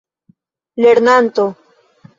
[0.81, 1.45] lernanto